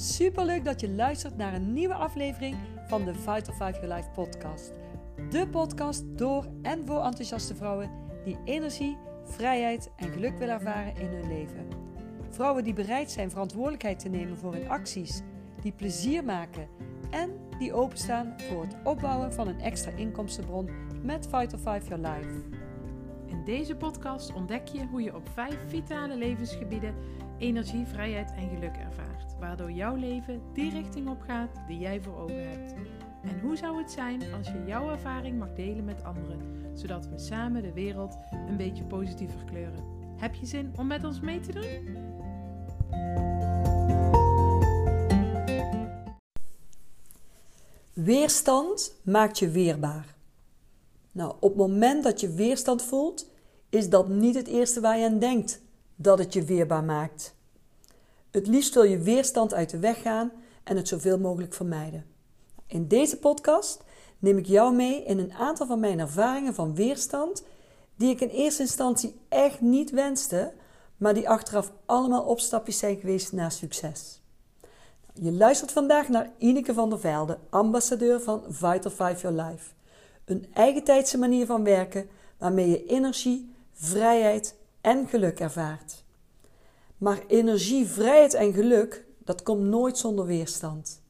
[0.00, 2.56] Super leuk dat je luistert naar een nieuwe aflevering
[2.86, 4.72] van de Vital 5 Your Life podcast.
[5.30, 7.90] De podcast door en voor enthousiaste vrouwen
[8.24, 11.68] die energie, vrijheid en geluk willen ervaren in hun leven.
[12.30, 15.22] Vrouwen die bereid zijn verantwoordelijkheid te nemen voor hun acties,
[15.62, 16.68] die plezier maken
[17.10, 20.68] en die openstaan voor het opbouwen van een extra inkomstenbron
[21.02, 22.42] met Vital 5 Your Life.
[23.26, 26.94] In deze podcast ontdek je hoe je op vijf vitale levensgebieden
[27.40, 32.16] energie, vrijheid en geluk ervaart, waardoor jouw leven die richting op gaat die jij voor
[32.16, 32.74] ogen hebt.
[33.22, 36.40] En hoe zou het zijn als je jouw ervaring mag delen met anderen,
[36.74, 38.18] zodat we samen de wereld
[38.48, 39.84] een beetje positiever kleuren?
[40.16, 41.96] Heb je zin om met ons mee te doen?
[47.92, 50.14] Weerstand maakt je weerbaar.
[51.12, 53.30] Nou, op het moment dat je weerstand voelt,
[53.68, 55.60] is dat niet het eerste waar je aan denkt
[56.02, 57.34] dat het je weerbaar maakt.
[58.30, 60.32] Het liefst wil je weerstand uit de weg gaan
[60.64, 62.06] en het zoveel mogelijk vermijden.
[62.66, 63.82] In deze podcast
[64.18, 67.44] neem ik jou mee in een aantal van mijn ervaringen van weerstand,
[67.96, 70.52] die ik in eerste instantie echt niet wenste,
[70.96, 74.20] maar die achteraf allemaal opstapjes zijn geweest naar succes.
[75.14, 79.70] Je luistert vandaag naar Ineke van der Velde, ambassadeur van Vital 5 Your Life.
[80.24, 86.04] Een eigentijdse manier van werken waarmee je energie, vrijheid en geluk ervaart.
[86.98, 91.02] Maar energie, vrijheid en geluk, dat komt nooit zonder weerstand.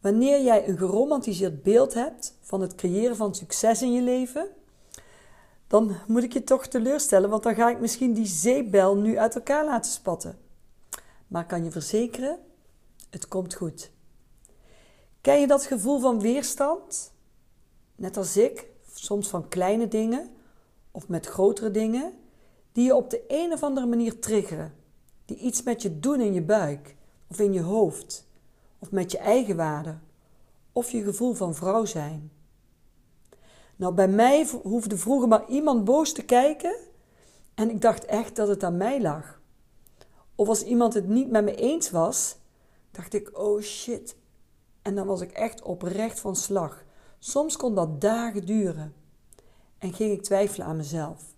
[0.00, 4.48] Wanneer jij een geromantiseerd beeld hebt van het creëren van succes in je leven,
[5.66, 9.34] dan moet ik je toch teleurstellen, want dan ga ik misschien die zeepbel nu uit
[9.34, 10.38] elkaar laten spatten.
[11.26, 12.38] Maar kan je verzekeren,
[13.10, 13.90] het komt goed.
[15.20, 17.12] Ken je dat gevoel van weerstand?
[17.96, 20.30] Net als ik, soms van kleine dingen
[20.90, 22.12] of met grotere dingen,
[22.72, 24.74] die je op de een of andere manier triggeren,
[25.24, 28.26] die iets met je doen in je buik of in je hoofd,
[28.78, 29.98] of met je eigen waarde,
[30.72, 32.30] of je gevoel van vrouw zijn.
[33.76, 36.76] Nou, bij mij hoefde vroeger maar iemand boos te kijken
[37.54, 39.40] en ik dacht echt dat het aan mij lag.
[40.34, 42.36] Of als iemand het niet met me eens was,
[42.90, 44.16] dacht ik, oh shit.
[44.82, 46.84] En dan was ik echt oprecht van slag.
[47.18, 48.94] Soms kon dat dagen duren.
[49.78, 51.36] En ging ik twijfelen aan mezelf.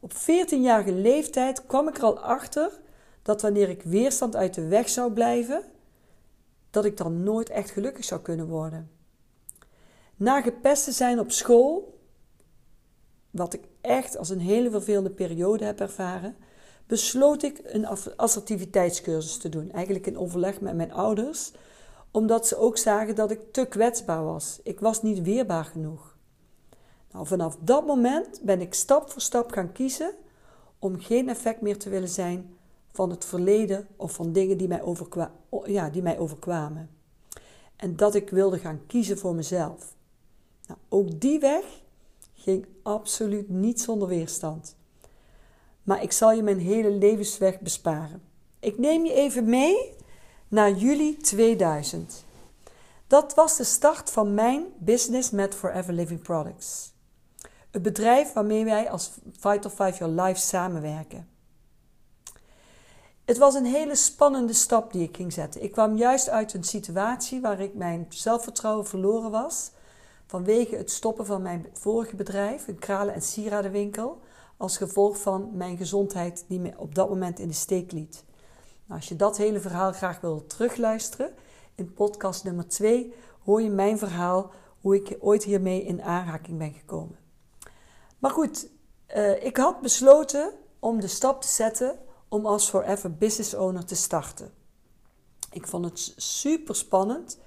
[0.00, 2.80] Op 14-jarige leeftijd kwam ik er al achter
[3.22, 5.64] dat wanneer ik weerstand uit de weg zou blijven,
[6.70, 8.90] dat ik dan nooit echt gelukkig zou kunnen worden.
[10.16, 11.98] Na gepest te zijn op school,
[13.30, 16.36] wat ik echt als een hele vervelende periode heb ervaren,
[16.86, 19.72] besloot ik een assertiviteitscursus te doen.
[19.72, 21.52] Eigenlijk in overleg met mijn ouders,
[22.10, 24.60] omdat ze ook zagen dat ik te kwetsbaar was.
[24.62, 26.09] Ik was niet weerbaar genoeg.
[27.12, 30.14] Nou, vanaf dat moment ben ik stap voor stap gaan kiezen
[30.78, 32.56] om geen effect meer te willen zijn
[32.92, 34.82] van het verleden of van dingen die mij,
[35.64, 36.90] ja, die mij overkwamen.
[37.76, 39.94] En dat ik wilde gaan kiezen voor mezelf.
[40.66, 41.64] Nou, ook die weg
[42.34, 44.76] ging absoluut niet zonder weerstand.
[45.82, 48.22] Maar ik zal je mijn hele levensweg besparen.
[48.60, 49.94] Ik neem je even mee
[50.48, 52.24] naar juli 2000.
[53.06, 56.92] Dat was de start van mijn business met Forever Living Products.
[57.70, 61.28] Het bedrijf waarmee wij als Vital 5 Your Life samenwerken.
[63.24, 65.62] Het was een hele spannende stap die ik ging zetten.
[65.62, 69.70] Ik kwam juist uit een situatie waar ik mijn zelfvertrouwen verloren was.
[70.26, 74.20] Vanwege het stoppen van mijn vorige bedrijf, een kralen- en sieradenwinkel.
[74.56, 78.24] Als gevolg van mijn gezondheid die me op dat moment in de steek liet.
[78.86, 81.30] Nou, als je dat hele verhaal graag wil terugluisteren,
[81.74, 83.14] in podcast nummer 2
[83.44, 87.29] hoor je mijn verhaal hoe ik ooit hiermee in aanraking ben gekomen.
[88.20, 88.68] Maar goed,
[89.16, 91.98] uh, ik had besloten om de stap te zetten
[92.28, 94.52] om als Forever Business Owner te starten.
[95.52, 97.38] Ik vond het super spannend.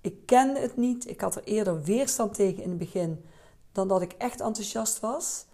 [0.00, 1.08] Ik kende het niet.
[1.08, 3.24] Ik had er eerder weerstand tegen in het begin
[3.72, 5.46] dan dat ik echt enthousiast was.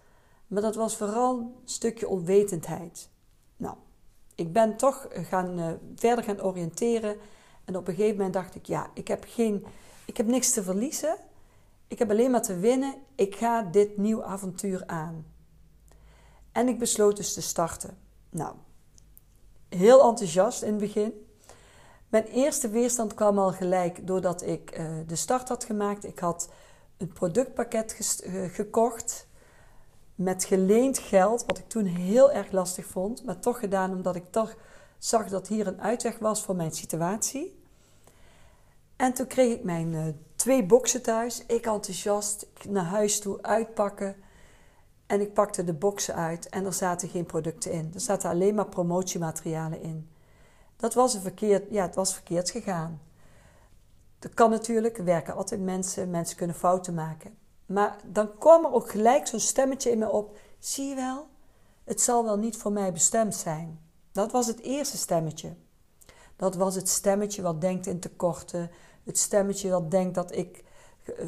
[0.46, 3.08] Maar dat was vooral een stukje onwetendheid.
[3.56, 3.76] Nou,
[4.34, 7.16] ik ben toch gaan, uh, verder gaan oriënteren.
[7.64, 9.64] En op een gegeven moment dacht ik, ja, ik heb, geen,
[10.04, 11.16] ik heb niks te verliezen.
[11.94, 12.94] Ik heb alleen maar te winnen.
[13.14, 15.26] Ik ga dit nieuw avontuur aan.
[16.52, 17.98] En ik besloot dus te starten.
[18.30, 18.54] Nou,
[19.68, 21.26] heel enthousiast in het begin.
[22.08, 26.04] Mijn eerste weerstand kwam al gelijk doordat ik uh, de start had gemaakt.
[26.04, 26.48] Ik had
[26.96, 29.26] een productpakket gekocht
[30.14, 34.30] met geleend geld, wat ik toen heel erg lastig vond, maar toch gedaan omdat ik
[34.30, 34.54] toch
[34.98, 37.63] zag dat hier een uitweg was voor mijn situatie.
[38.96, 40.06] En toen kreeg ik mijn uh,
[40.36, 41.46] twee boxen thuis.
[41.46, 44.16] Ik enthousiast naar huis toe uitpakken.
[45.06, 47.90] En ik pakte de boxen uit en er zaten geen producten in.
[47.94, 50.08] Er zaten alleen maar promotiematerialen in.
[50.76, 53.00] Dat was, een verkeerd, ja, het was verkeerd gegaan.
[54.18, 57.36] Dat kan natuurlijk, er werken altijd mensen, mensen kunnen fouten maken.
[57.66, 60.38] Maar dan kwam er ook gelijk zo'n stemmetje in me op.
[60.58, 61.28] Zie je wel,
[61.84, 63.80] het zal wel niet voor mij bestemd zijn.
[64.12, 65.54] Dat was het eerste stemmetje.
[66.36, 68.70] Dat was het stemmetje wat denkt in tekorten.
[69.04, 70.64] Het stemmetje dat denkt dat ik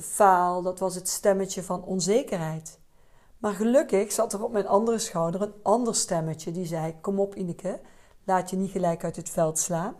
[0.00, 0.62] faal.
[0.62, 2.78] Dat was het stemmetje van onzekerheid.
[3.38, 7.34] Maar gelukkig zat er op mijn andere schouder een ander stemmetje die zei: Kom op,
[7.34, 7.80] Ineke,
[8.24, 9.96] laat je niet gelijk uit het veld slaan.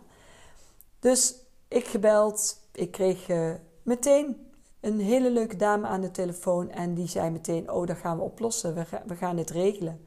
[0.99, 1.35] Dus
[1.67, 3.53] ik gebeld, ik kreeg uh,
[3.83, 4.49] meteen
[4.79, 8.23] een hele leuke dame aan de telefoon en die zei meteen: Oh, dat gaan we
[8.23, 10.05] oplossen, we, we gaan dit regelen.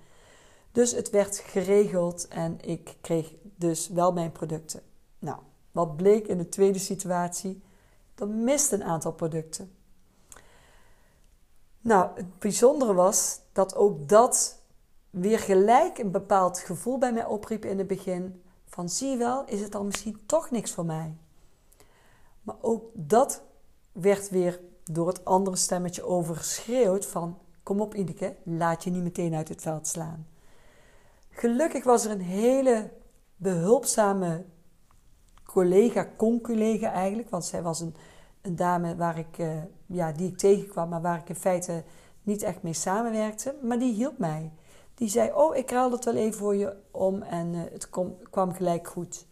[0.72, 4.89] Dus het werd geregeld en ik kreeg dus wel mijn producten.
[5.20, 5.38] Nou,
[5.72, 7.62] wat bleek in de tweede situatie?
[8.14, 9.74] Er mist een aantal producten.
[11.80, 14.62] Nou, het bijzondere was dat ook dat
[15.10, 18.42] weer gelijk een bepaald gevoel bij mij opriep in het begin.
[18.66, 21.14] Van zie wel, is het dan misschien toch niks voor mij?
[22.42, 23.42] Maar ook dat
[23.92, 29.34] werd weer door het andere stemmetje overschreeuwd van kom op Ineke, laat je niet meteen
[29.34, 30.26] uit het veld slaan.
[31.30, 32.90] Gelukkig was er een hele
[33.36, 34.44] behulpzame
[35.52, 37.94] collega, conculega eigenlijk, want zij was een,
[38.42, 39.50] een dame waar ik, uh,
[39.86, 41.82] ja, die ik tegenkwam, maar waar ik in feite
[42.22, 43.54] niet echt mee samenwerkte.
[43.62, 44.52] Maar die hielp mij.
[44.94, 47.88] Die zei: Oh, ik ruil het wel even voor je om en uh, het
[48.30, 49.26] kwam gelijk goed.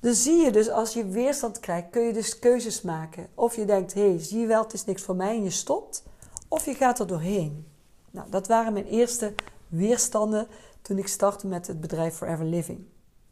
[0.00, 3.28] Dus zie je dus, als je weerstand krijgt, kun je dus keuzes maken.
[3.34, 5.50] Of je denkt: hé, hey, zie je wel, het is niks voor mij en je
[5.50, 6.02] stopt.
[6.48, 7.66] Of je gaat er doorheen.
[8.10, 9.34] Nou, dat waren mijn eerste
[9.68, 10.46] weerstanden
[10.82, 12.86] toen ik startte met het bedrijf Forever Living.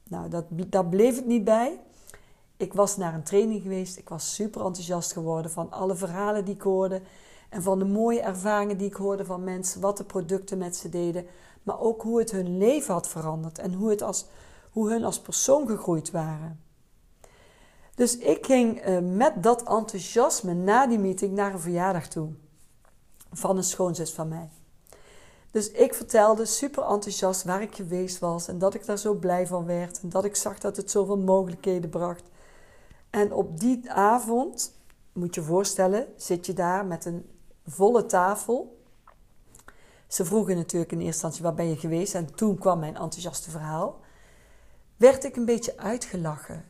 [0.09, 1.81] Nou, dat, daar bleef het niet bij.
[2.57, 3.99] Ik was naar een training geweest.
[3.99, 7.03] Ik was super enthousiast geworden van alle verhalen die ik hoorde.
[7.49, 9.81] En van de mooie ervaringen die ik hoorde van mensen.
[9.81, 11.27] Wat de producten met ze deden.
[11.63, 13.59] Maar ook hoe het hun leven had veranderd.
[13.59, 14.27] En hoe, het als,
[14.71, 16.61] hoe hun als persoon gegroeid waren.
[17.95, 22.29] Dus ik ging uh, met dat enthousiasme na die meeting naar een verjaardag toe.
[23.33, 24.51] Van een schoonzus van mij.
[25.51, 29.47] Dus ik vertelde super enthousiast waar ik geweest was en dat ik daar zo blij
[29.47, 32.25] van werd en dat ik zag dat het zoveel mogelijkheden bracht.
[33.11, 34.77] En op die avond,
[35.13, 37.31] moet je voorstellen, zit je daar met een
[37.67, 38.83] volle tafel.
[40.07, 43.51] Ze vroegen natuurlijk in eerste instantie waar ben je geweest en toen kwam mijn enthousiaste
[43.51, 44.01] verhaal.
[44.97, 46.65] Werd ik een beetje uitgelachen.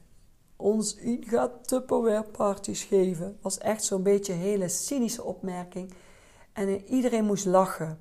[0.56, 3.38] Ons u gaat Tupperware parties geven.
[3.42, 5.94] Was echt zo'n beetje een hele cynische opmerking.
[6.52, 7.98] En iedereen moest lachen.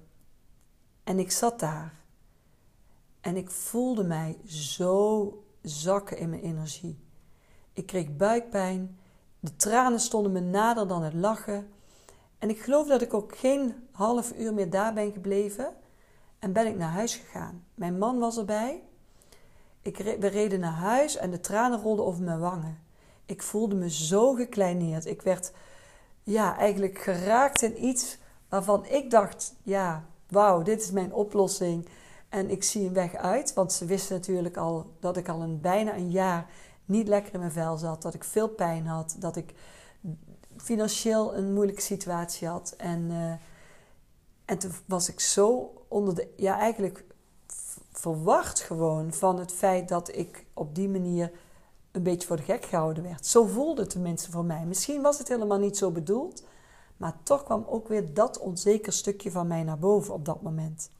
[1.07, 1.93] En ik zat daar.
[3.21, 6.99] En ik voelde mij zo zakken in mijn energie.
[7.73, 8.99] Ik kreeg buikpijn.
[9.39, 11.71] De tranen stonden me nader dan het lachen.
[12.37, 15.73] En ik geloof dat ik ook geen half uur meer daar ben gebleven.
[16.39, 17.65] En ben ik naar huis gegaan.
[17.75, 18.83] Mijn man was erbij.
[19.81, 22.83] Ik we reden naar huis en de tranen rolden over mijn wangen.
[23.25, 25.05] Ik voelde me zo gekleineerd.
[25.05, 25.51] Ik werd
[26.23, 28.17] ja, eigenlijk geraakt in iets
[28.49, 31.87] waarvan ik dacht: ja, wauw, dit is mijn oplossing.
[32.29, 35.61] En ik zie een weg uit, want ze wisten natuurlijk al dat ik al een,
[35.61, 36.45] bijna een jaar
[36.85, 38.01] niet lekker in mijn vel zat.
[38.01, 39.53] Dat ik veel pijn had, dat ik
[40.57, 42.73] financieel een moeilijke situatie had.
[42.77, 43.31] En, uh,
[44.45, 47.03] en toen was ik zo onder de, ja eigenlijk
[47.91, 51.31] verwacht gewoon van het feit dat ik op die manier
[51.91, 53.25] een beetje voor de gek gehouden werd.
[53.25, 54.65] Zo voelde het tenminste voor mij.
[54.65, 56.43] Misschien was het helemaal niet zo bedoeld,
[56.97, 60.91] maar toch kwam ook weer dat onzeker stukje van mij naar boven op dat moment.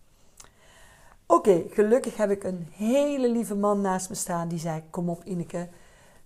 [1.25, 5.23] Oké, gelukkig heb ik een hele lieve man naast me staan die zei: Kom op,
[5.23, 5.69] Ineke,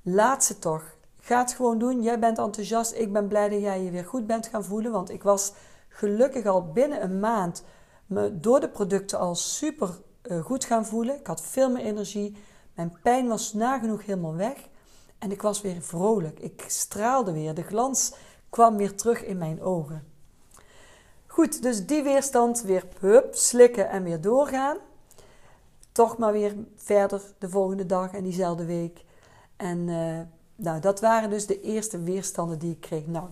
[0.01, 0.83] laat ze toch.
[1.19, 2.01] Ga het gewoon doen.
[2.01, 2.93] Jij bent enthousiast.
[2.93, 4.91] Ik ben blij dat jij je weer goed bent gaan voelen.
[4.91, 5.53] Want ik was
[5.89, 7.63] gelukkig al binnen een maand
[8.05, 9.89] me door de producten al super
[10.23, 11.19] uh, goed gaan voelen.
[11.19, 12.35] Ik had veel meer energie.
[12.75, 14.69] Mijn pijn was nagenoeg helemaal weg.
[15.17, 16.39] En ik was weer vrolijk.
[16.39, 17.53] Ik straalde weer.
[17.53, 18.13] De glans
[18.51, 20.03] kwam weer terug in mijn ogen.
[21.27, 24.77] Goed, dus die weerstand weer hup, slikken en weer doorgaan.
[25.91, 29.03] Toch maar weer verder de volgende dag en diezelfde week.
[29.57, 30.19] En uh,
[30.55, 33.07] nou, dat waren dus de eerste weerstanden die ik kreeg.
[33.07, 33.29] Nou,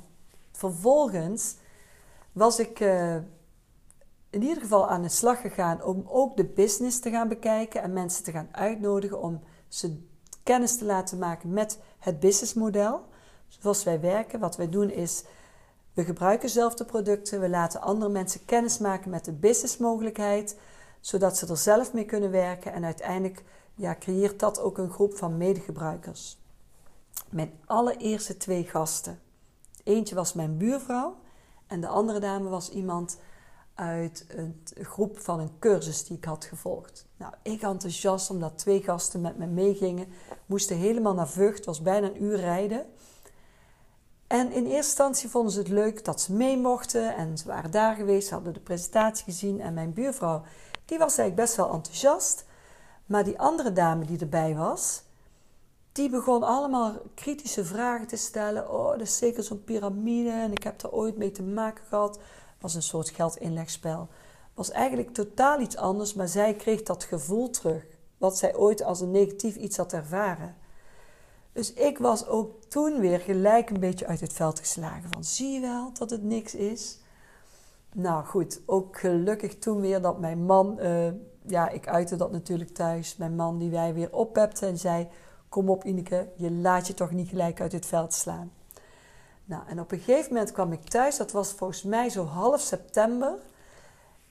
[0.52, 1.56] vervolgens
[2.32, 3.16] was ik uh,
[4.30, 7.94] in ieder geval aan de slag gegaan om ook de business te gaan bekijken en
[7.94, 10.04] mensen te gaan uitnodigen om ze
[10.44, 13.02] kennis te laten maken met het businessmodel
[13.50, 14.40] zoals wij werken.
[14.40, 15.24] Wat wij doen is,
[15.94, 20.58] we gebruiken zelf de producten, we laten andere mensen kennis maken met de businessmogelijkheid,
[21.00, 23.44] zodat ze er zelf mee kunnen werken en uiteindelijk
[23.76, 26.38] ja, creëert dat ook een groep van medegebruikers.
[27.30, 29.20] Mijn allereerste twee gasten.
[29.84, 31.18] Eentje was mijn buurvrouw
[31.68, 33.18] en de andere dame was iemand
[33.74, 37.06] uit een groep van een cursus die ik had gevolgd.
[37.18, 40.08] Nou, ik enthousiast omdat twee gasten met me meegingen.
[40.46, 42.86] Moesten helemaal naar Vught, was bijna een uur rijden.
[44.30, 47.16] En in eerste instantie vonden ze het leuk dat ze mee mochten.
[47.16, 49.62] En ze waren daar geweest, ze hadden de presentatie gezien.
[49.62, 50.44] En mijn buurvrouw,
[50.86, 52.46] die was eigenlijk best wel enthousiast.
[53.06, 55.04] Maar die andere dame die erbij was,
[55.92, 58.72] die begon allemaal kritische vragen te stellen.
[58.72, 62.20] Oh, dat is zeker zo'n piramide en ik heb er ooit mee te maken gehad.
[62.60, 64.08] was een soort geldinlegspel.
[64.54, 67.86] Was eigenlijk totaal iets anders, maar zij kreeg dat gevoel terug.
[68.18, 70.56] Wat zij ooit als een negatief iets had ervaren.
[71.54, 75.10] Dus ik was ook toen weer gelijk een beetje uit het veld geslagen.
[75.12, 76.98] Van zie je wel dat het niks is?
[77.94, 81.08] Nou goed, ook gelukkig toen weer dat mijn man, uh,
[81.42, 83.16] ja, ik uitte dat natuurlijk thuis.
[83.16, 85.08] Mijn man die wij weer oppepte en zei:
[85.50, 88.52] Kom op, Ineke, je laat je toch niet gelijk uit het veld slaan.
[89.46, 92.62] Nou, en op een gegeven moment kwam ik thuis, dat was volgens mij zo half
[92.62, 93.34] september.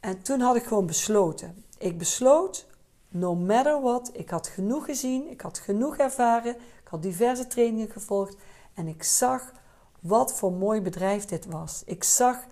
[0.01, 1.65] En toen had ik gewoon besloten.
[1.79, 2.67] Ik besloot,
[3.09, 6.57] no matter what, ik had genoeg gezien, ik had genoeg ervaren,
[6.89, 8.37] ik had diverse trainingen gevolgd
[8.75, 9.53] en ik zag
[10.01, 11.83] wat voor mooi bedrijf dit was.
[11.87, 12.45] Ik zag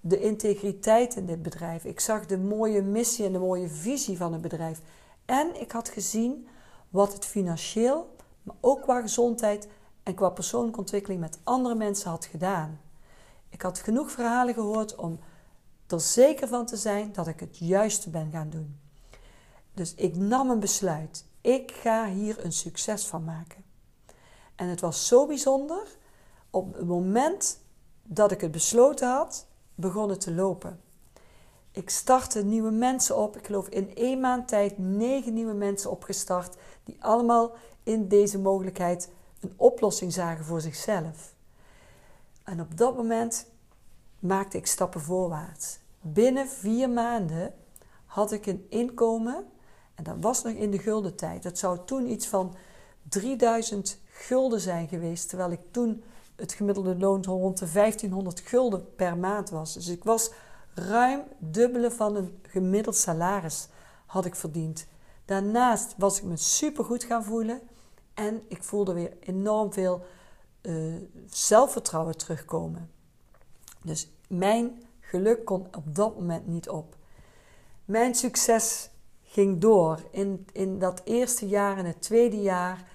[0.00, 1.84] de integriteit in dit bedrijf.
[1.84, 4.80] Ik zag de mooie missie en de mooie visie van het bedrijf.
[5.24, 6.48] En ik had gezien
[6.88, 9.68] wat het financieel, maar ook qua gezondheid
[10.02, 12.80] en qua persoonlijke ontwikkeling met andere mensen had gedaan.
[13.48, 15.18] Ik had genoeg verhalen gehoord om
[15.86, 18.78] er zeker van te zijn dat ik het juiste ben gaan doen.
[19.74, 21.24] Dus ik nam een besluit.
[21.40, 23.65] Ik ga hier een succes van maken.
[24.56, 25.96] En het was zo bijzonder.
[26.50, 27.60] Op het moment
[28.02, 30.80] dat ik het besloten had, begon het te lopen.
[31.70, 33.36] Ik startte nieuwe mensen op.
[33.36, 36.56] Ik geloof in één maand tijd negen nieuwe mensen opgestart.
[36.84, 39.10] Die allemaal in deze mogelijkheid
[39.40, 41.34] een oplossing zagen voor zichzelf.
[42.44, 43.46] En op dat moment
[44.18, 45.78] maakte ik stappen voorwaarts.
[46.00, 47.54] Binnen vier maanden
[48.06, 49.44] had ik een inkomen.
[49.94, 51.42] En dat was nog in de gulden tijd.
[51.42, 52.54] Dat zou toen iets van
[53.08, 55.28] 3000 gulden zijn geweest.
[55.28, 56.02] Terwijl ik toen
[56.36, 59.74] het gemiddelde loon rond de 1500 gulden per maand was.
[59.74, 60.30] Dus ik was
[60.74, 63.68] ruim dubbele van een gemiddeld salaris
[64.06, 64.86] had ik verdiend.
[65.24, 67.60] Daarnaast was ik me supergoed gaan voelen
[68.14, 70.04] en ik voelde weer enorm veel
[70.62, 70.94] uh,
[71.26, 72.90] zelfvertrouwen terugkomen.
[73.82, 76.96] Dus mijn geluk kon op dat moment niet op.
[77.84, 78.90] Mijn succes
[79.22, 82.94] ging door in, in dat eerste jaar en het tweede jaar.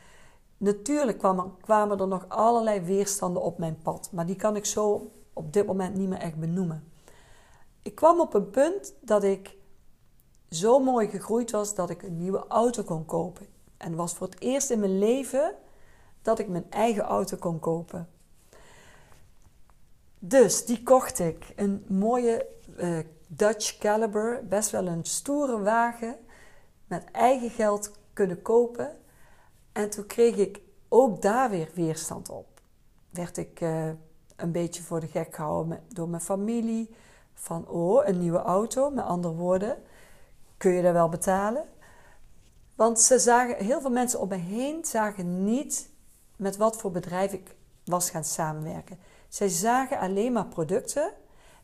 [0.62, 5.12] Natuurlijk kwamen, kwamen er nog allerlei weerstanden op mijn pad, maar die kan ik zo
[5.34, 6.92] op dit moment niet meer echt benoemen
[7.82, 9.56] ik kwam op een punt dat ik
[10.50, 13.48] zo mooi gegroeid was dat ik een nieuwe auto kon kopen.
[13.78, 15.56] En was voor het eerst in mijn leven
[16.22, 18.10] dat ik mijn eigen auto kon kopen.
[20.20, 21.54] Dus die kocht ik.
[21.56, 26.18] Een mooie uh, Dutch Caliber, best wel een stoere wagen,
[26.88, 28.98] met eigen geld kunnen kopen.
[29.72, 32.48] En toen kreeg ik ook daar weer weerstand op.
[33.10, 33.90] Werd ik uh,
[34.36, 36.96] een beetje voor de gek gehouden door mijn familie
[37.34, 38.90] van, oh, een nieuwe auto.
[38.90, 39.84] Met andere woorden,
[40.58, 41.66] kun je dat wel betalen?
[42.76, 45.90] Want ze zagen, heel veel mensen om me heen zagen niet
[46.36, 49.00] met wat voor bedrijf ik was gaan samenwerken.
[49.30, 51.14] Zij zagen alleen maar producten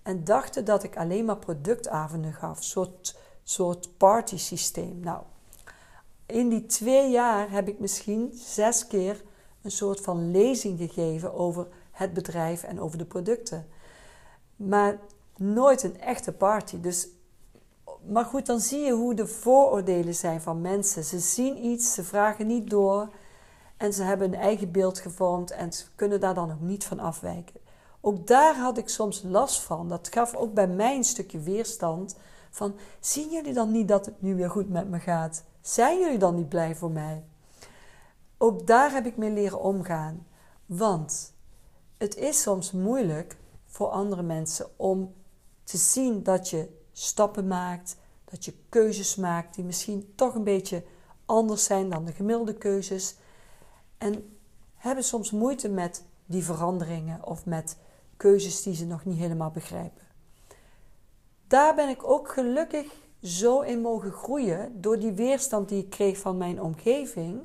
[0.04, 2.58] en dachten dat ik alleen maar productavonden gaf.
[2.58, 5.00] Een soort, soort party systeem.
[5.00, 5.24] Nou,
[6.28, 9.24] in die twee jaar heb ik misschien zes keer
[9.62, 13.68] een soort van lezing gegeven over het bedrijf en over de producten.
[14.56, 15.00] Maar
[15.38, 16.80] nooit een echte party.
[16.80, 17.08] Dus,
[18.08, 21.04] maar goed, dan zie je hoe de vooroordelen zijn van mensen.
[21.04, 23.10] Ze zien iets, ze vragen niet door
[23.78, 27.00] en ze hebben een eigen beeld gevormd en ze kunnen daar dan ook niet van
[27.00, 27.56] afwijken.
[28.02, 29.90] Ook daar had ik soms last van.
[29.90, 32.16] Dat gaf ook bij mij een stukje weerstand.
[32.50, 35.44] Van, zien jullie dan niet dat het nu weer goed met me gaat?
[35.68, 37.24] Zijn jullie dan niet blij voor mij?
[38.38, 40.28] Ook daar heb ik mee leren omgaan.
[40.66, 41.34] Want
[41.98, 45.14] het is soms moeilijk voor andere mensen om
[45.64, 50.84] te zien dat je stappen maakt, dat je keuzes maakt die misschien toch een beetje
[51.26, 53.16] anders zijn dan de gemiddelde keuzes.
[53.98, 54.38] En
[54.76, 57.78] hebben soms moeite met die veranderingen of met
[58.18, 60.08] keuzes die ze nog niet helemaal begrijpen.
[61.48, 64.82] Daar ben ik ook gelukkig zo in mogen groeien.
[64.82, 67.42] Door die weerstand die ik kreeg van mijn omgeving,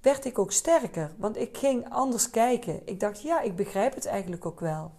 [0.00, 1.12] werd ik ook sterker.
[1.16, 2.80] Want ik ging anders kijken.
[2.84, 4.92] Ik dacht, ja, ik begrijp het eigenlijk ook wel.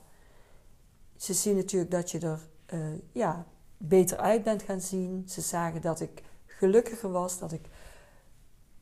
[1.18, 2.40] Ze zien natuurlijk dat je er
[2.74, 2.80] uh,
[3.12, 3.46] ja,
[3.78, 5.24] beter uit bent gaan zien.
[5.28, 7.66] Ze zagen dat ik gelukkiger was, dat ik.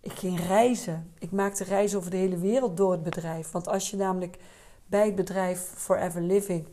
[0.02, 1.14] Ik ging reizen.
[1.18, 3.52] Ik maakte reizen over de hele wereld door het bedrijf.
[3.52, 4.38] Want als je namelijk
[4.86, 6.68] bij het bedrijf Forever Living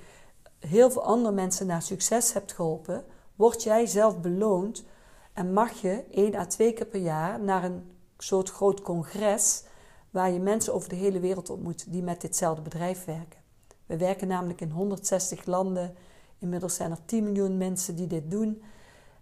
[0.58, 3.04] heel veel andere mensen naar succes hebt geholpen,
[3.36, 4.84] word jij zelf beloond
[5.32, 9.64] en mag je één à twee keer per jaar naar een soort groot congres
[10.10, 13.40] waar je mensen over de hele wereld ontmoet die met ditzelfde bedrijf werken.
[13.86, 15.94] We werken namelijk in 160 landen.
[16.38, 18.62] Inmiddels zijn er 10 miljoen mensen die dit doen.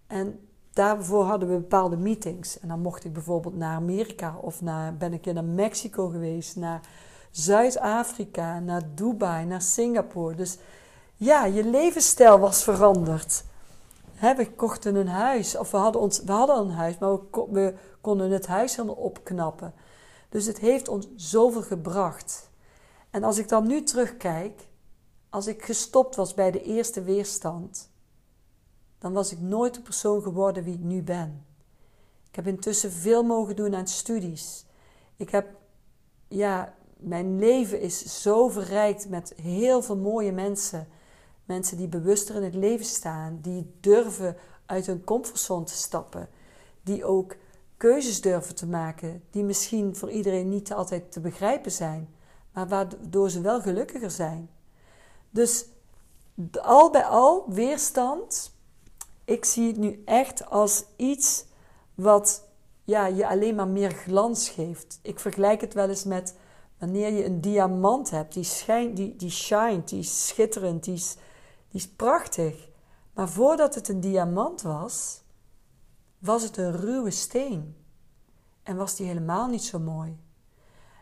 [0.07, 0.39] En
[0.73, 2.59] daarvoor hadden we bepaalde meetings.
[2.59, 6.81] En dan mocht ik bijvoorbeeld naar Amerika of naar, ben ik naar Mexico geweest, naar
[7.31, 10.35] Zuid-Afrika, naar Dubai, naar Singapore.
[10.35, 10.57] Dus
[11.15, 13.43] ja, je levensstijl was veranderd.
[14.19, 17.73] We kochten een huis, of we hadden, ons, we hadden een huis, maar we, we
[18.01, 19.73] konden het huis helemaal opknappen.
[20.29, 22.49] Dus het heeft ons zoveel gebracht.
[23.09, 24.67] En als ik dan nu terugkijk,
[25.29, 27.89] als ik gestopt was bij de eerste weerstand,
[28.97, 31.45] dan was ik nooit de persoon geworden wie ik nu ben.
[32.29, 34.65] Ik heb intussen veel mogen doen aan studies.
[35.15, 35.47] Ik heb,
[36.27, 40.87] ja, mijn leven is zo verrijkt met heel veel mooie mensen.
[41.45, 46.29] Mensen die bewuster in het leven staan, die durven uit hun comfortzone te stappen,
[46.81, 47.35] die ook
[47.77, 52.09] keuzes durven te maken die misschien voor iedereen niet altijd te begrijpen zijn,
[52.51, 54.49] maar waardoor ze wel gelukkiger zijn.
[55.29, 55.65] Dus
[56.61, 58.53] al bij al, weerstand,
[59.25, 61.45] ik zie het nu echt als iets
[61.93, 62.47] wat
[62.83, 64.99] ja, je alleen maar meer glans geeft.
[65.01, 66.35] Ik vergelijk het wel eens met
[66.77, 69.31] wanneer je een diamant hebt, die, schijnt, die, die
[69.85, 71.15] die schitterend, die is,
[71.75, 72.69] die is prachtig.
[73.13, 75.21] Maar voordat het een diamant was,
[76.19, 77.75] was het een ruwe steen.
[78.63, 80.17] En was die helemaal niet zo mooi.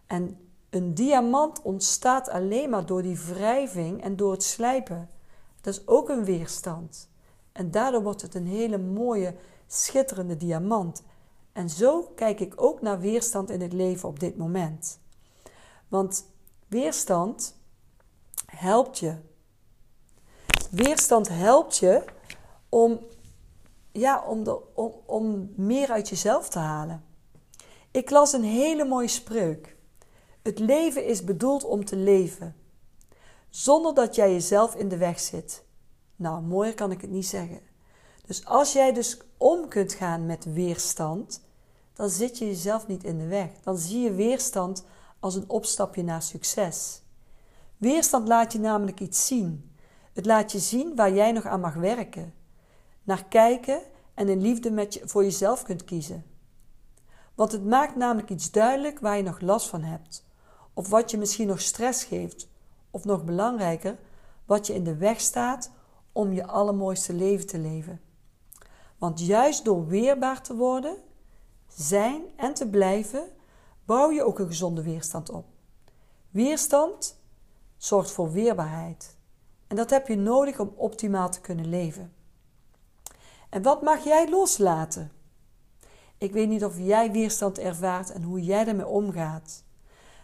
[0.08, 0.38] En
[0.70, 5.10] een diamant ontstaat alleen maar door die wrijving en door het slijpen.
[5.62, 7.10] Dat is ook een weerstand.
[7.52, 9.36] En daardoor wordt het een hele mooie,
[9.68, 11.04] schitterende diamant.
[11.52, 15.00] En zo kijk ik ook naar weerstand in het leven op dit moment.
[15.88, 16.26] Want
[16.68, 17.56] weerstand
[18.46, 19.32] helpt je.
[20.74, 22.04] Weerstand helpt je
[22.70, 23.00] om
[23.92, 27.04] ja, om, de, om, om meer uit jezelf te halen.
[27.92, 29.76] Ik las een hele mooie spreuk.
[30.42, 32.56] Het leven is bedoeld om te leven,
[33.50, 35.64] zonder dat jij jezelf in de weg zit.
[36.16, 37.60] Nou, mooier kan ik het niet zeggen.
[38.26, 41.42] Dus als jij dus om kunt gaan met weerstand,
[41.94, 43.50] dan zit je jezelf niet in de weg.
[43.64, 44.86] Dan zie je weerstand
[45.20, 47.02] als een opstapje naar succes.
[47.78, 49.72] Weerstand laat je namelijk iets zien.
[50.14, 52.34] Het laat je zien waar jij nog aan mag werken
[53.04, 53.82] naar kijken
[54.14, 56.26] en in liefde met je, voor jezelf kunt kiezen.
[57.36, 60.26] Want het maakt namelijk iets duidelijk waar je nog last van hebt,
[60.74, 62.48] of wat je misschien nog stress geeft,
[62.92, 63.98] of nog belangrijker,
[64.46, 65.72] wat je in de weg staat
[66.12, 68.02] om je allermooiste leven te leven.
[68.98, 70.98] Want juist door weerbaar te worden,
[71.68, 73.24] zijn en te blijven,
[73.86, 75.46] bouw je ook een gezonde weerstand op.
[76.30, 77.20] Weerstand
[77.78, 79.18] zorgt voor weerbaarheid.
[79.74, 82.14] En dat heb je nodig om optimaal te kunnen leven.
[83.50, 85.12] En wat mag jij loslaten?
[86.18, 89.64] Ik weet niet of jij weerstand ervaart en hoe jij ermee omgaat.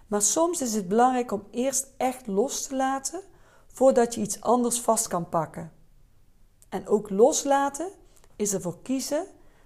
[0.08, 3.22] Maar soms is het belangrijk om eerst echt los te laten
[3.68, 5.72] voordat je iets anders vast kan pakken.
[6.70, 7.92] En ook loslaten
[8.36, 9.26] is ervoor kiezen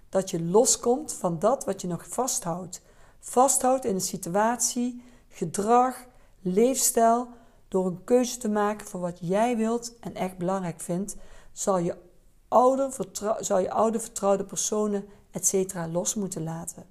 [0.10, 2.82] dat je loskomt van dat wat je nog vasthoudt.
[3.19, 6.06] Vasthoudt in een situatie, gedrag,
[6.41, 7.28] leefstijl.
[7.73, 11.15] Door een keuze te maken voor wat jij wilt en echt belangrijk vindt,
[11.51, 11.95] zal je
[12.47, 12.89] oude,
[13.39, 15.73] zou je oude vertrouwde personen, etc.
[15.91, 16.86] los moeten laten.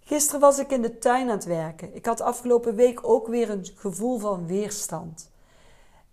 [0.00, 1.94] Gisteren was ik in de tuin aan het werken.
[1.94, 5.30] Ik had afgelopen week ook weer een gevoel van weerstand.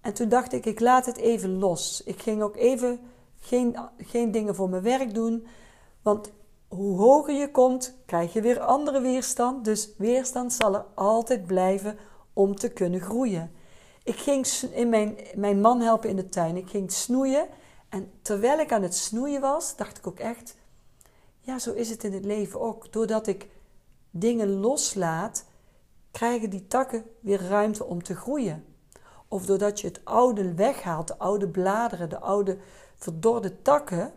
[0.02, 2.02] En toen dacht ik, ik laat het even los.
[2.04, 3.00] Ik ging ook even
[3.40, 5.48] geen, geen dingen voor mijn werk doen.
[6.02, 6.32] Want
[6.68, 9.66] hoe hoger je komt, krijg je weer andere weerstand.
[9.66, 11.98] Dus weerstand zal er altijd blijven
[12.38, 13.52] om te kunnen groeien.
[14.04, 16.58] Ik ging in mijn, mijn man helpen in de tuin.
[16.58, 17.48] Ik ging snoeien.
[17.90, 20.56] En terwijl ik aan het snoeien was, dacht ik ook echt:
[21.40, 22.94] ja, zo is het in het leven ook.
[22.94, 23.48] Doordat ik
[24.10, 25.46] dingen loslaat,
[26.12, 28.66] krijgen die takken weer ruimte om te groeien.
[29.28, 32.58] Of doordat je het oude weghaalt, de oude bladeren, de oude
[32.96, 34.14] verdorde takken,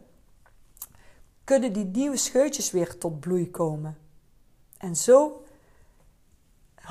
[1.44, 3.98] kunnen die nieuwe scheutjes weer tot bloei komen.
[4.78, 5.42] En zo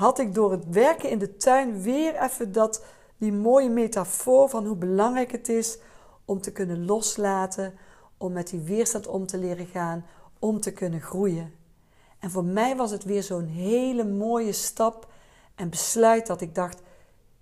[0.00, 2.84] had ik door het werken in de tuin weer even dat,
[3.18, 5.78] die mooie metafoor van hoe belangrijk het is
[6.24, 7.74] om te kunnen loslaten,
[8.16, 10.06] om met die weerstand om te leren gaan,
[10.38, 11.54] om te kunnen groeien.
[12.18, 15.12] En voor mij was het weer zo'n hele mooie stap
[15.54, 16.82] en besluit dat ik dacht: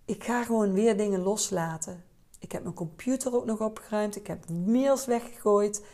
[0.05, 2.05] ik ga gewoon weer dingen loslaten.
[2.39, 5.85] Ik heb mijn computer ook nog opgeruimd, ik heb mails weggegooid.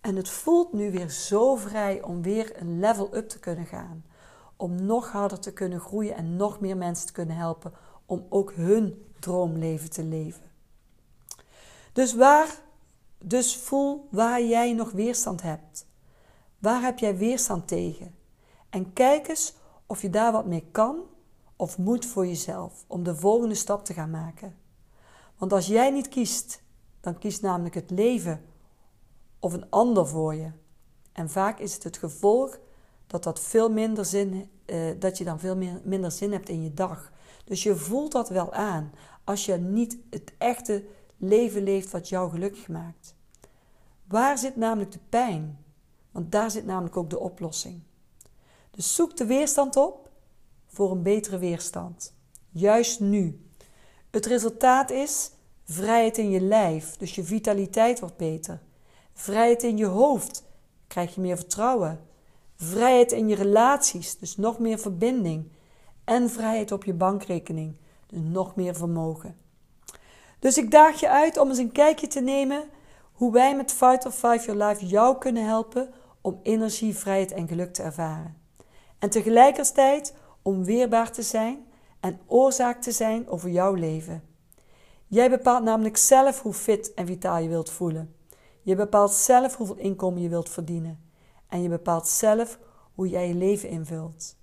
[0.00, 4.04] En het voelt nu weer zo vrij om weer een level up te kunnen gaan.
[4.62, 7.72] Om nog harder te kunnen groeien en nog meer mensen te kunnen helpen
[8.06, 10.50] om ook hun droomleven te leven.
[11.92, 12.60] Dus, waar,
[13.18, 15.86] dus voel waar jij nog weerstand hebt.
[16.58, 18.14] Waar heb jij weerstand tegen?
[18.70, 19.54] En kijk eens
[19.86, 21.00] of je daar wat mee kan
[21.56, 24.56] of moet voor jezelf om de volgende stap te gaan maken.
[25.38, 26.62] Want als jij niet kiest,
[27.00, 28.44] dan kiest namelijk het leven
[29.38, 30.50] of een ander voor je.
[31.12, 32.58] En vaak is het het gevolg
[33.12, 36.62] dat, dat, veel minder zin, uh, dat je dan veel meer, minder zin hebt in
[36.62, 37.12] je dag.
[37.44, 38.92] Dus je voelt dat wel aan
[39.24, 40.84] als je niet het echte
[41.16, 43.14] leven leeft wat jou gelukkig maakt.
[44.08, 45.58] Waar zit namelijk de pijn?
[46.10, 47.82] Want daar zit namelijk ook de oplossing.
[48.70, 50.10] Dus zoek de weerstand op
[50.66, 52.14] voor een betere weerstand.
[52.50, 53.46] Juist nu.
[54.10, 55.30] Het resultaat is
[55.64, 58.62] vrijheid in je lijf, dus je vitaliteit wordt beter.
[59.12, 60.44] Vrijheid in je hoofd,
[60.86, 62.00] krijg je meer vertrouwen.
[62.64, 65.50] Vrijheid in je relaties, dus nog meer verbinding.
[66.04, 69.36] En vrijheid op je bankrekening, dus nog meer vermogen.
[70.38, 72.64] Dus ik daag je uit om eens een kijkje te nemen
[73.12, 77.48] hoe wij met Fight of Five Your Life jou kunnen helpen om energie, vrijheid en
[77.48, 78.36] geluk te ervaren.
[78.98, 81.66] En tegelijkertijd om weerbaar te zijn
[82.00, 84.22] en oorzaak te zijn over jouw leven.
[85.06, 88.14] Jij bepaalt namelijk zelf hoe fit en vitaal je wilt voelen.
[88.62, 91.11] Je bepaalt zelf hoeveel inkomen je wilt verdienen.
[91.52, 92.58] En je bepaalt zelf
[92.94, 94.36] hoe jij je leven invult.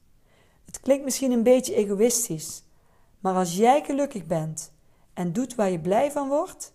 [0.66, 2.64] Het klinkt misschien een beetje egoïstisch,
[3.20, 4.72] maar als jij gelukkig bent
[5.14, 6.74] en doet waar je blij van wordt,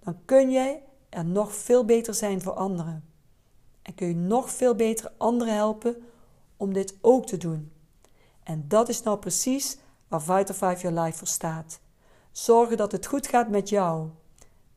[0.00, 3.04] dan kun jij er nog veel beter zijn voor anderen.
[3.82, 6.02] En kun je nog veel beter anderen helpen
[6.56, 7.72] om dit ook te doen.
[8.42, 11.80] En dat is nou precies waar Vital 5 Your Life voor staat.
[12.32, 14.08] Zorgen dat het goed gaat met jou,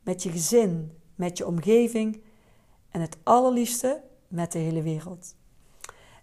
[0.02, 2.22] met je gezin, met je omgeving
[2.90, 5.34] en het allerliefste met de hele wereld.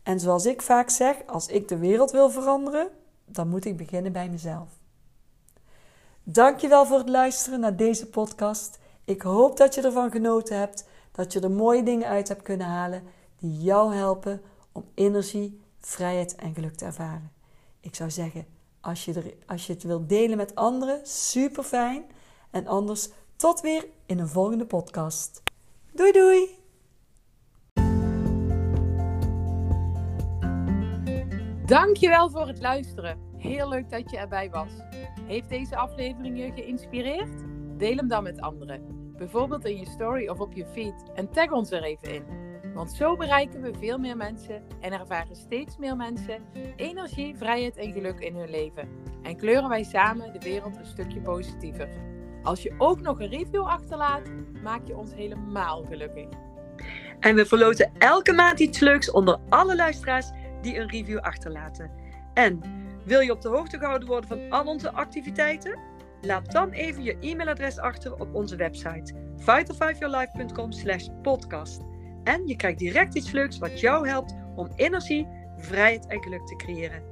[0.03, 2.89] En zoals ik vaak zeg, als ik de wereld wil veranderen,
[3.25, 4.69] dan moet ik beginnen bij mezelf.
[6.23, 8.79] Dankjewel voor het luisteren naar deze podcast.
[9.05, 12.67] Ik hoop dat je ervan genoten hebt, dat je er mooie dingen uit hebt kunnen
[12.67, 13.03] halen
[13.37, 14.41] die jou helpen
[14.71, 17.31] om energie, vrijheid en geluk te ervaren.
[17.79, 18.45] Ik zou zeggen,
[18.81, 22.03] als je, er, als je het wilt delen met anderen, super fijn.
[22.51, 25.41] En anders tot weer in een volgende podcast.
[25.91, 26.64] Doei doei!
[31.65, 33.19] Dankjewel voor het luisteren.
[33.37, 34.71] Heel leuk dat je erbij was.
[35.27, 37.29] Heeft deze aflevering je geïnspireerd?
[37.77, 38.81] Deel hem dan met anderen.
[39.17, 42.23] Bijvoorbeeld in je story of op je feed en tag ons er even in.
[42.73, 46.43] Want zo bereiken we veel meer mensen en ervaren steeds meer mensen
[46.75, 48.89] energie, vrijheid en geluk in hun leven.
[49.23, 51.89] En kleuren wij samen de wereld een stukje positiever.
[52.43, 54.31] Als je ook nog een review achterlaat,
[54.63, 56.27] maak je ons helemaal gelukkig.
[57.19, 60.31] En we verloten elke maand iets leuks onder alle luisteraars
[60.65, 61.91] die een review achterlaten.
[62.33, 62.61] En
[63.03, 65.79] wil je op de hoogte gehouden worden van al onze activiteiten?
[66.21, 70.69] Laat dan even je e-mailadres achter op onze website vital5yourlife.com
[71.21, 71.81] podcast.
[72.23, 76.55] En je krijgt direct iets leuks wat jou helpt om energie, vrijheid en geluk te
[76.55, 77.03] creëren.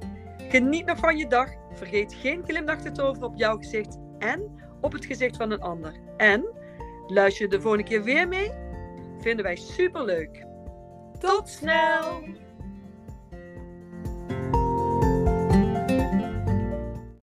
[0.48, 1.48] Geniet nog van je dag.
[1.72, 5.92] Vergeet geen glimlach te toveren op jouw gezicht en op het gezicht van een ander.
[6.16, 6.44] En
[7.06, 8.50] luister je de volgende keer weer mee?
[9.20, 10.46] Vinden wij super leuk.
[11.18, 12.22] Tot snel!